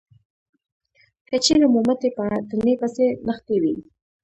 [1.27, 3.73] که چېرې مو مټې په تنې پسې نښتې وي